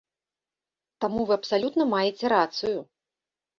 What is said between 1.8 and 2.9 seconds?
маеце рацыю.